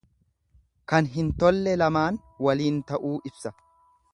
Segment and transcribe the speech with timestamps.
[0.93, 2.17] Kan hin tolle lamaan
[2.47, 3.55] waliin ta'uu ibsa.